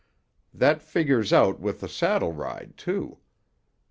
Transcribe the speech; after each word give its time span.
That 0.51 0.81
figures 0.81 1.31
out 1.31 1.59
with 1.59 1.81
the 1.81 1.87
saddle 1.87 2.33
ride, 2.33 2.73
too. 2.75 3.19